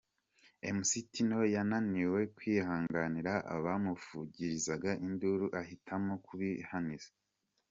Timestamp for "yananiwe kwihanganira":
1.55-3.33